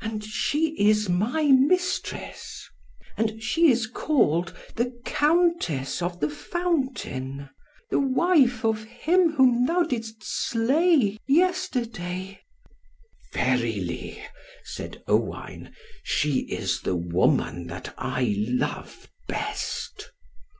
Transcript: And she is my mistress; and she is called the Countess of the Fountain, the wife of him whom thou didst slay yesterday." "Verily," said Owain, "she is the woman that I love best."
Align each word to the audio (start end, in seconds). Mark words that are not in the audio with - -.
And 0.00 0.24
she 0.24 0.70
is 0.70 1.08
my 1.08 1.44
mistress; 1.44 2.68
and 3.16 3.40
she 3.40 3.70
is 3.70 3.86
called 3.86 4.52
the 4.74 5.00
Countess 5.04 6.02
of 6.02 6.18
the 6.18 6.28
Fountain, 6.28 7.48
the 7.88 8.00
wife 8.00 8.64
of 8.64 8.82
him 8.82 9.34
whom 9.34 9.66
thou 9.66 9.84
didst 9.84 10.24
slay 10.24 11.18
yesterday." 11.28 12.40
"Verily," 13.32 14.20
said 14.64 15.04
Owain, 15.06 15.72
"she 16.02 16.40
is 16.50 16.80
the 16.80 16.96
woman 16.96 17.68
that 17.68 17.94
I 17.96 18.34
love 18.48 19.08
best." 19.28 20.10